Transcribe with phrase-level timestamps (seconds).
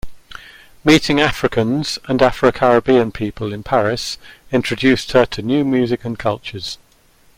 [0.83, 4.17] Meeting Africans and Afro-Caribbean people in Paris
[4.51, 6.79] introduced her to new music and cultures.